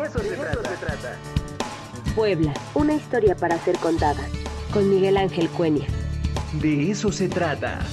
[0.00, 1.18] De eso, se, trata.
[2.14, 4.26] Puebla, una historia para ser contada.
[4.72, 5.86] Con Miguel Ángel Cuenya.
[6.54, 7.86] De eso se trata.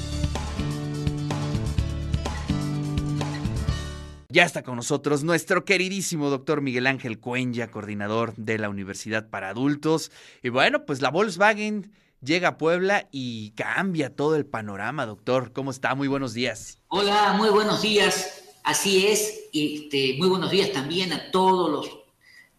[4.29, 9.49] Ya está con nosotros nuestro queridísimo doctor Miguel Ángel Cuenya, coordinador de la Universidad para
[9.49, 10.09] Adultos.
[10.41, 15.51] Y bueno, pues la Volkswagen llega a Puebla y cambia todo el panorama, doctor.
[15.51, 15.93] ¿Cómo está?
[15.93, 16.79] Muy buenos días.
[16.87, 18.45] Hola, muy buenos días.
[18.67, 21.96] Así es, este, muy buenos días también a todos los,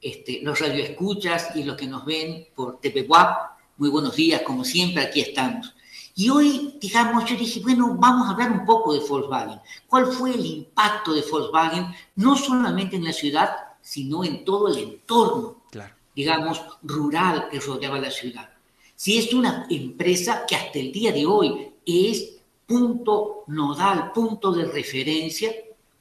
[0.00, 3.58] este, los radioescuchas y los que nos ven por TPWAP.
[3.78, 5.74] Muy buenos días, como siempre, aquí estamos.
[6.14, 9.60] Y hoy, digamos, yo dije, bueno, vamos a hablar un poco de Volkswagen.
[9.86, 14.78] ¿Cuál fue el impacto de Volkswagen, no solamente en la ciudad, sino en todo el
[14.78, 15.62] entorno,
[16.14, 18.50] digamos, rural que rodeaba la ciudad?
[18.96, 24.64] Si es una empresa que hasta el día de hoy es punto nodal, punto de
[24.64, 25.52] referencia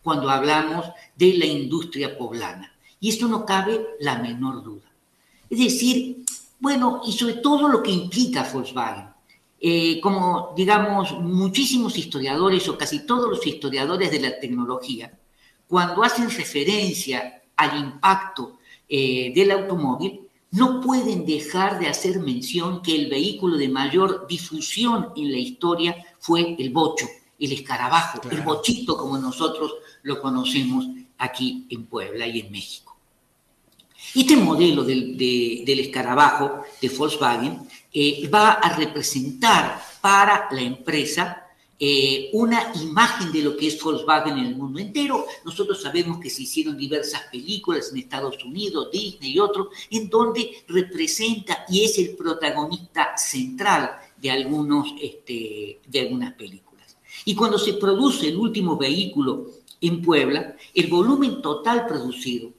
[0.02, 0.86] cuando hablamos
[1.16, 2.77] de la industria poblana.
[3.00, 4.92] Y esto no cabe la menor duda.
[5.50, 6.26] Es decir,
[6.60, 9.10] bueno, y sobre todo lo que implica Volkswagen.
[9.60, 15.18] Eh, como digamos muchísimos historiadores o casi todos los historiadores de la tecnología,
[15.68, 20.22] cuando hacen referencia al impacto eh, del automóvil,
[20.52, 25.96] no pueden dejar de hacer mención que el vehículo de mayor difusión en la historia
[26.20, 32.40] fue el bocho, el escarabajo, el bochito como nosotros lo conocemos aquí en Puebla y
[32.40, 32.87] en México.
[34.16, 41.44] Este modelo del, del escarabajo de Volkswagen eh, va a representar para la empresa
[41.80, 45.26] eh, una imagen de lo que es Volkswagen en el mundo entero.
[45.46, 50.64] Nosotros sabemos que se hicieron diversas películas en Estados Unidos, Disney y otros, en donde
[50.68, 56.98] representa y es el protagonista central de, algunos, este, de algunas películas.
[57.26, 62.52] Y cuando se produce el último vehículo en Puebla, el volumen total producido,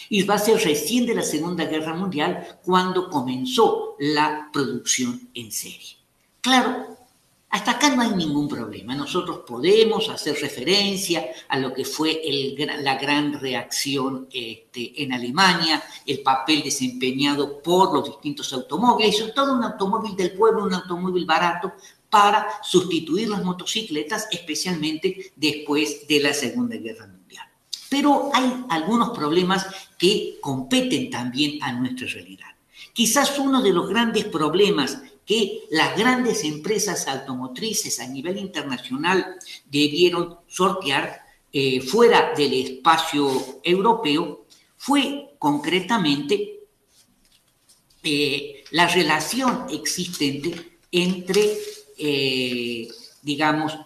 [0.08, 5.52] y va a ser recién de la Segunda Guerra Mundial cuando comenzó la producción en
[5.52, 5.96] serie.
[6.40, 6.96] Claro,
[7.48, 8.94] hasta acá no hay ningún problema.
[8.94, 12.20] Nosotros podemos hacer referencia a lo que fue
[12.82, 19.32] la gran reacción este, en Alemania, el papel desempeñado por los distintos automóviles, y sobre
[19.32, 21.72] todo un automóvil del pueblo, un automóvil barato,
[22.10, 27.46] para sustituir las motocicletas, especialmente después de la Segunda Guerra Mundial.
[27.88, 29.66] Pero hay algunos problemas
[29.98, 32.46] que competen también a nuestra realidad.
[32.92, 39.34] Quizás uno de los grandes problemas que las grandes empresas automotrices a nivel internacional
[39.66, 41.20] debieron sortear
[41.52, 46.60] eh, fuera del espacio europeo fue concretamente
[48.04, 51.58] eh, la relación existente entre,
[51.98, 52.88] eh,
[53.22, 53.76] digamos,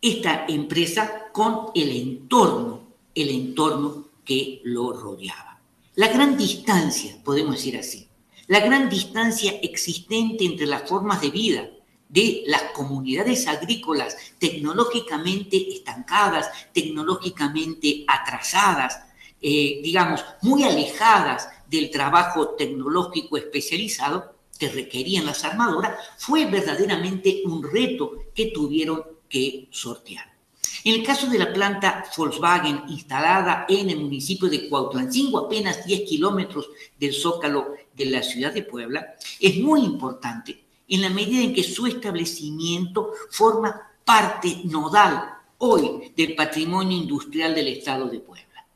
[0.00, 2.80] esta empresa con el entorno,
[3.14, 5.60] el entorno que lo rodeaba.
[5.96, 8.07] La gran distancia, podemos decir así,
[8.48, 11.68] la gran distancia existente entre las formas de vida
[12.08, 19.02] de las comunidades agrícolas tecnológicamente estancadas, tecnológicamente atrasadas,
[19.40, 27.62] eh, digamos, muy alejadas del trabajo tecnológico especializado que requerían las armadoras, fue verdaderamente un
[27.62, 30.38] reto que tuvieron que sortear.
[30.84, 36.08] En el caso de la planta Volkswagen instalada en el municipio de Cuautlancingo, apenas 10
[36.08, 36.68] kilómetros
[36.98, 41.62] del zócalo de la ciudad de Puebla, es muy importante en la medida en que
[41.62, 48.66] su establecimiento forma parte nodal hoy del patrimonio industrial del Estado de Puebla.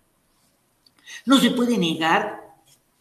[1.25, 2.55] No se puede negar,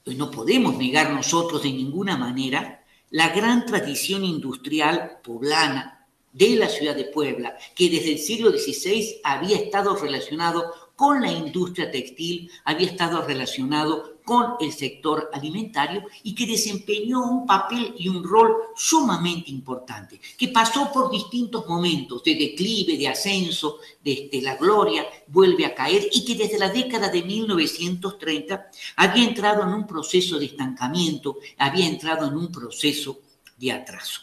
[0.03, 6.69] pues no podemos negar nosotros de ninguna manera, la gran tradición industrial poblana de la
[6.69, 12.47] ciudad de Puebla, que desde el siglo XVI había estado relacionado con la industria textil,
[12.63, 18.55] había estado relacionado con el sector alimentario y que desempeñó un papel y un rol
[18.75, 25.65] sumamente importante, que pasó por distintos momentos de declive, de ascenso, este, la gloria, vuelve
[25.65, 30.45] a caer y que desde la década de 1930 había entrado en un proceso de
[30.45, 33.21] estancamiento, había entrado en un proceso
[33.57, 34.21] de atraso.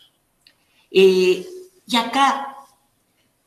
[0.92, 1.44] Eh,
[1.88, 2.57] y acá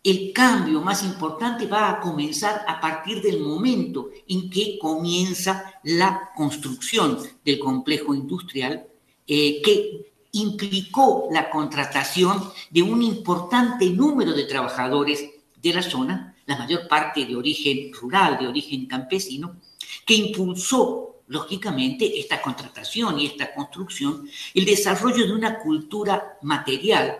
[0.04, 6.32] el cambio más importante va a comenzar a partir del momento en que comienza la
[6.36, 8.88] construcción del complejo industrial
[9.28, 15.30] eh, que implicó la contratación de un importante número de trabajadores
[15.62, 19.58] de la zona, la mayor parte de origen rural, de origen campesino,
[20.06, 27.18] que impulsó lógicamente esta contratación y esta construcción, el desarrollo de una cultura material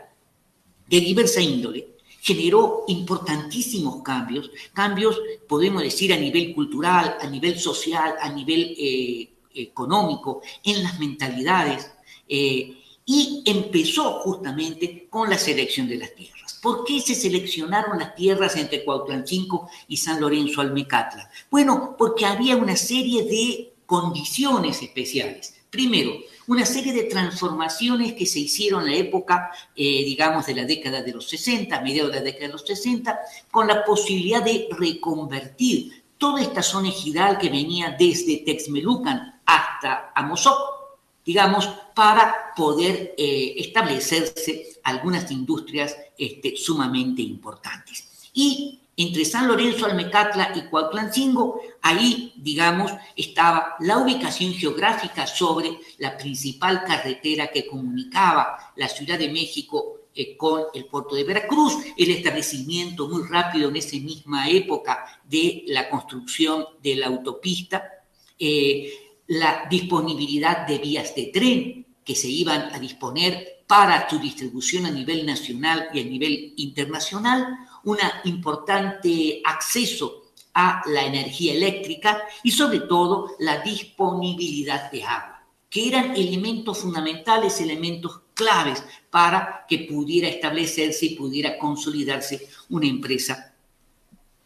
[0.88, 1.92] de diversa índole,
[2.22, 9.30] generó importantísimos cambios, cambios, podemos decir, a nivel cultural, a nivel social, a nivel eh,
[9.56, 11.92] económico, en las mentalidades,
[12.30, 16.60] eh, y empezó justamente con la selección de las tierras.
[16.62, 21.28] ¿Por qué se seleccionaron las tierras entre Cuautlancingo y San Lorenzo Almecatla?
[21.50, 25.56] Bueno, porque había una serie de condiciones especiales.
[25.72, 26.14] Primero,
[26.52, 31.02] una serie de transformaciones que se hicieron en la época, eh, digamos, de la década
[31.02, 33.18] de los 60, mediados de la década de los 60,
[33.50, 40.60] con la posibilidad de reconvertir toda esta zona ejidal que venía desde Texmelucan hasta Amozoc,
[41.26, 48.30] digamos, para poder eh, establecerse algunas industrias este, sumamente importantes.
[48.34, 56.16] Y entre San Lorenzo, Almecatla y Cuautlancingo, ahí, digamos, estaba la ubicación geográfica sobre la
[56.18, 62.12] principal carretera que comunicaba la Ciudad de México eh, con el puerto de Veracruz, el
[62.12, 67.84] establecimiento muy rápido en esa misma época de la construcción de la autopista,
[68.38, 68.94] eh,
[69.28, 74.92] la disponibilidad de vías de tren que se iban a disponer para su distribución a
[74.92, 80.22] nivel nacional y a nivel internacional, un importante acceso
[80.54, 87.62] a la energía eléctrica y sobre todo la disponibilidad de agua, que eran elementos fundamentales,
[87.62, 93.54] elementos claves para que pudiera establecerse y pudiera consolidarse una empresa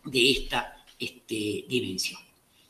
[0.04, 2.22] de esta este, dimensión.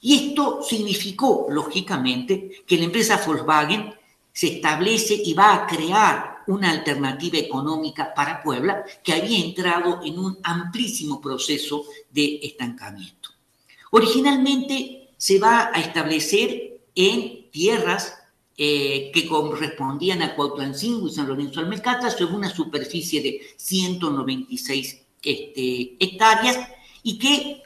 [0.01, 3.93] Y esto significó, lógicamente, que la empresa Volkswagen
[4.31, 10.19] se establece y va a crear una alternativa económica para Puebla que había entrado en
[10.19, 13.29] un amplísimo proceso de estancamiento.
[13.91, 18.17] Originalmente se va a establecer en tierras
[18.57, 25.97] eh, que correspondían a Cuautlancingo y San Lorenzo Almecata sobre una superficie de 196 este,
[25.99, 26.59] hectáreas
[27.03, 27.63] y que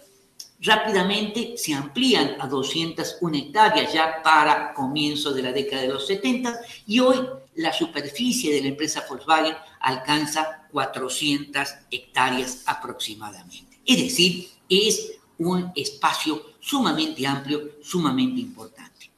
[0.61, 6.59] rápidamente se amplían a 201 hectáreas ya para comienzo de la década de los 70
[6.87, 7.17] y hoy
[7.55, 13.79] la superficie de la empresa Volkswagen alcanza 400 hectáreas aproximadamente.
[13.85, 19.11] Es decir, es un espacio sumamente amplio, sumamente importante.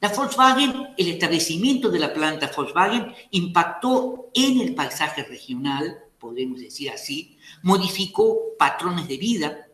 [0.00, 6.90] La Volkswagen, el establecimiento de la planta Volkswagen impactó en el paisaje regional, podemos decir
[6.90, 9.66] así, modificó patrones de vida,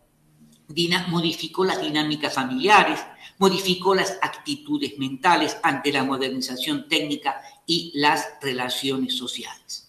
[1.09, 3.01] modificó las dinámicas familiares,
[3.39, 7.41] modificó las actitudes mentales ante la modernización técnica
[7.71, 9.89] y las relaciones sociales.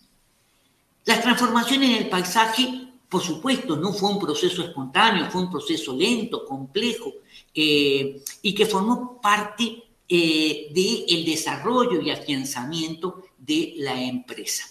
[1.03, 5.91] Las transformaciones en el paisaje, por supuesto, no fue un proceso espontáneo, fue un proceso
[5.97, 7.11] lento, complejo,
[7.55, 14.63] eh, y que formó parte eh, del desarrollo y afianzamiento de la empresa.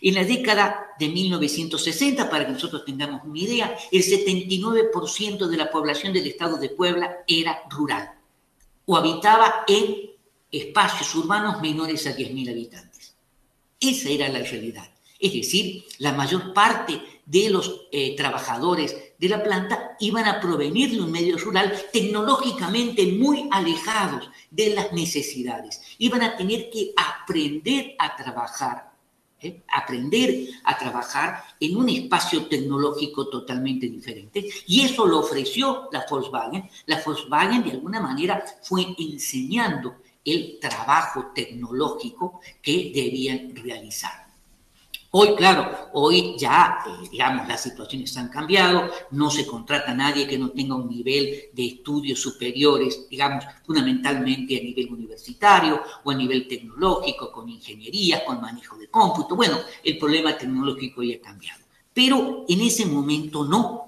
[0.00, 5.70] En la década de 1960, para que nosotros tengamos una idea, el 79% de la
[5.70, 8.12] población del estado de Puebla era rural
[8.86, 10.15] o habitaba en
[10.50, 13.14] espacios urbanos menores a 10.000 habitantes.
[13.80, 14.88] Esa era la realidad.
[15.18, 20.90] Es decir, la mayor parte de los eh, trabajadores de la planta iban a provenir
[20.90, 25.80] de un medio rural tecnológicamente muy alejados de las necesidades.
[25.98, 28.96] Iban a tener que aprender a trabajar
[29.40, 29.62] ¿eh?
[29.68, 34.48] aprender a trabajar en un espacio tecnológico totalmente diferente.
[34.66, 36.68] Y eso lo ofreció la Volkswagen.
[36.86, 44.26] La Volkswagen de alguna manera fue enseñando el trabajo tecnológico que debían realizar.
[45.12, 50.26] Hoy, claro, hoy ya, eh, digamos, las situaciones han cambiado, no se contrata a nadie
[50.26, 56.14] que no tenga un nivel de estudios superiores, digamos, fundamentalmente a nivel universitario o a
[56.14, 59.36] nivel tecnológico, con ingeniería, con manejo de cómputo.
[59.36, 61.62] Bueno, el problema tecnológico ya ha cambiado.
[61.94, 63.85] Pero en ese momento no,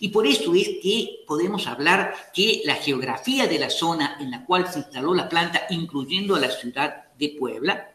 [0.00, 4.44] Y por eso es que podemos hablar que la geografía de la zona en la
[4.44, 7.94] cual se instaló la planta, incluyendo la ciudad de Puebla,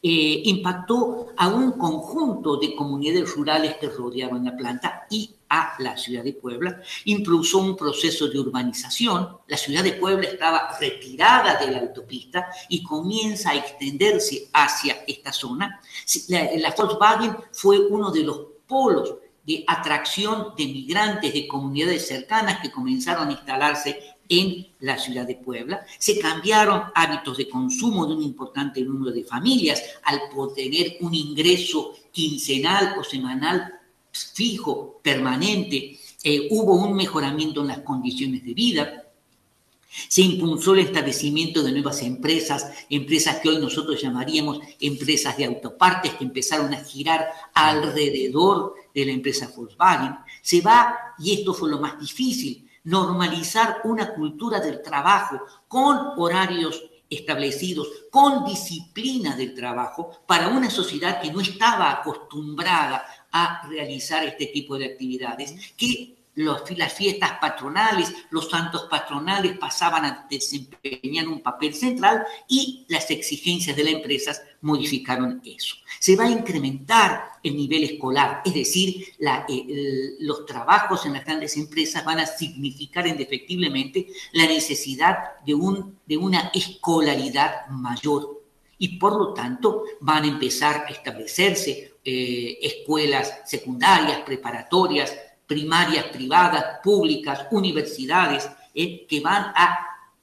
[0.00, 5.96] eh, impactó a un conjunto de comunidades rurales que rodeaban la planta y a la
[5.96, 9.38] ciudad de Puebla, impulsó un proceso de urbanización.
[9.48, 15.32] La ciudad de Puebla estaba retirada de la autopista y comienza a extenderse hacia esta
[15.32, 15.80] zona.
[16.28, 19.14] La Volkswagen fue uno de los polos
[19.48, 25.36] de atracción de migrantes de comunidades cercanas que comenzaron a instalarse en la ciudad de
[25.36, 25.86] Puebla.
[25.98, 30.20] Se cambiaron hábitos de consumo de un importante número de familias al
[30.54, 33.72] tener un ingreso quincenal o semanal
[34.12, 35.98] fijo, permanente.
[36.22, 39.04] Eh, hubo un mejoramiento en las condiciones de vida.
[40.08, 46.12] Se impulsó el establecimiento de nuevas empresas, empresas que hoy nosotros llamaríamos empresas de autopartes
[46.12, 50.16] que empezaron a girar alrededor de la empresa Volkswagen.
[50.42, 56.82] Se va, y esto fue lo más difícil, normalizar una cultura del trabajo con horarios
[57.10, 64.46] establecidos, con disciplina del trabajo, para una sociedad que no estaba acostumbrada a realizar este
[64.46, 71.74] tipo de actividades, que las fiestas patronales, los santos patronales pasaban a desempeñar un papel
[71.74, 75.76] central y las exigencias de las empresas modificaron eso.
[75.98, 81.56] Se va a incrementar el nivel escolar, es decir, eh, los trabajos en las grandes
[81.56, 88.42] empresas van a significar indefectiblemente la necesidad de, un, de una escolaridad mayor
[88.78, 95.12] y por lo tanto van a empezar a establecerse eh, escuelas secundarias, preparatorias,
[95.48, 99.78] primarias privadas, públicas, universidades, eh, que van a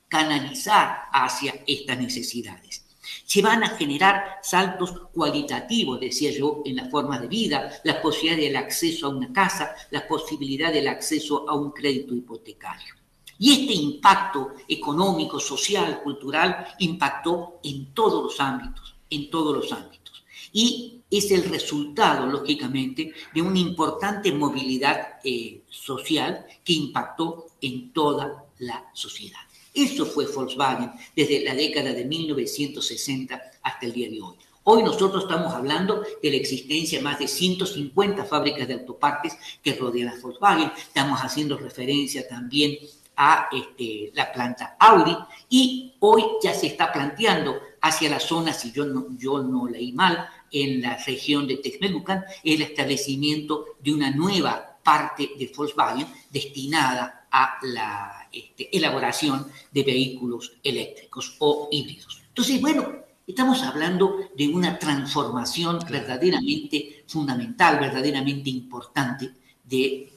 [0.07, 2.85] canalizar hacia estas necesidades.
[3.25, 8.37] Se van a generar saltos cualitativos, decía yo, en la forma de vida, la posibilidad
[8.37, 12.93] del acceso a una casa, la posibilidad del acceso a un crédito hipotecario.
[13.37, 20.14] Y este impacto económico, social, cultural, impactó en todos los ámbitos, en todos los ámbitos.
[20.57, 28.45] Y es el resultado, lógicamente, de una importante movilidad eh, social que impactó en toda
[28.59, 29.41] la sociedad.
[29.73, 34.35] Eso fue Volkswagen desde la década de 1960 hasta el día de hoy.
[34.63, 39.73] Hoy nosotros estamos hablando de la existencia de más de 150 fábricas de autopartes que
[39.73, 40.71] rodean a Volkswagen.
[40.77, 42.77] Estamos haciendo referencia también
[43.17, 45.15] a este, la planta Audi
[45.49, 49.91] y hoy ya se está planteando hacia la zona, si yo no, yo no leí
[49.91, 50.27] mal,
[50.63, 57.57] en la región de Texmelucan, el establecimiento de una nueva parte de Volkswagen destinada a
[57.63, 62.21] la este, elaboración de vehículos eléctricos o híbridos.
[62.29, 62.87] Entonces, bueno,
[63.27, 69.31] estamos hablando de una transformación verdaderamente fundamental, verdaderamente importante
[69.63, 70.11] de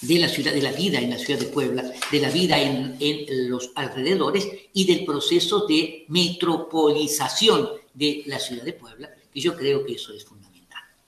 [0.00, 2.96] de la ciudad, de la vida en la ciudad de Puebla, de la vida en,
[3.50, 9.84] los alrededores y del proceso de metropolización de la ciudad de Puebla, que yo creo
[9.84, 10.50] que eso es fundamental.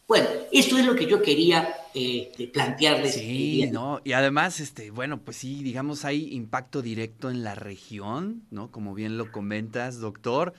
[0.06, 3.14] Bueno, esto es lo que yo quería este, plantearles.
[3.14, 4.00] Sí, ¿no?
[4.04, 8.70] Y además, este, bueno, pues sí, digamos, hay impacto directo en la región, ¿no?
[8.70, 10.52] Como bien lo comentas, doctor.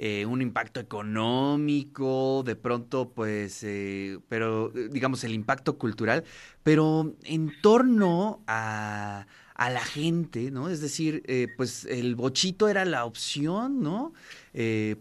[0.00, 6.22] Eh, un impacto económico, de pronto, pues, eh, pero eh, digamos el impacto cultural,
[6.62, 10.68] pero en torno a, a la gente, ¿no?
[10.70, 11.24] Es decir,
[11.56, 14.12] pues el bochito era la opción, ¿no?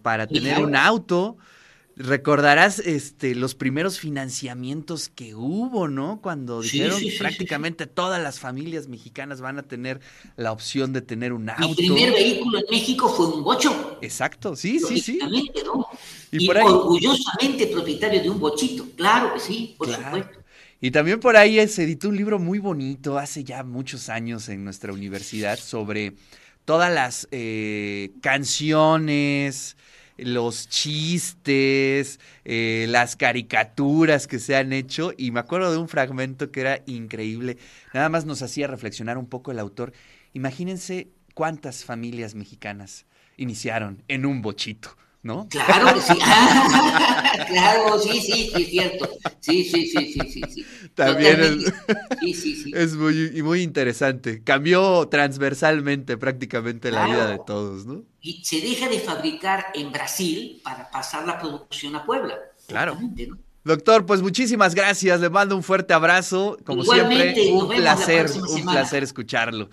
[0.01, 1.37] para tener un auto.
[1.99, 6.21] Recordarás este, los primeros financiamientos que hubo, ¿no?
[6.21, 9.99] Cuando dijeron prácticamente todas las familias mexicanas van a tener
[10.35, 11.67] la opción de tener un auto.
[11.67, 13.97] Mi primer vehículo en México fue un bocho.
[14.03, 15.19] Exacto, sí, sí, sí.
[15.65, 15.87] ¿no?
[16.31, 16.65] Y, por ahí...
[16.67, 20.39] orgullosamente propietario de un bochito, claro que sí, por supuesto.
[20.79, 24.63] Y también por ahí se editó un libro muy bonito hace ya muchos años en
[24.63, 26.13] nuestra universidad sobre
[26.63, 29.77] todas las eh, canciones,
[30.17, 36.51] los chistes, eh, las caricaturas que se han hecho y me acuerdo de un fragmento
[36.51, 37.57] que era increíble.
[37.93, 39.93] Nada más nos hacía reflexionar un poco el autor.
[40.33, 43.05] Imagínense cuántas familias mexicanas
[43.37, 44.97] iniciaron en un bochito.
[45.23, 45.47] ¿No?
[45.49, 46.13] Claro sí.
[47.47, 49.09] claro, sí, sí, sí, es cierto.
[49.39, 50.41] Sí, sí, sí, sí, sí.
[50.49, 50.65] sí.
[50.95, 51.73] También es,
[52.21, 52.71] sí, sí, sí.
[52.75, 54.43] es muy, muy interesante.
[54.43, 58.03] Cambió transversalmente prácticamente la vida de todos, ¿no?
[58.21, 62.35] Y se deja de fabricar en Brasil para pasar la producción a Puebla.
[62.67, 62.97] Claro.
[63.67, 65.19] Doctor, pues muchísimas gracias.
[65.19, 66.57] Le mando un fuerte abrazo.
[66.65, 69.69] Como siempre, un placer, un placer escucharlo.